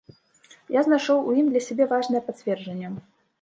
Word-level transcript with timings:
Я 0.75 0.81
знайшоў 0.87 1.21
у 1.27 1.35
ім 1.41 1.51
для 1.51 1.61
сябе 1.67 1.87
важнае 1.93 2.23
пацверджанне. 2.31 2.93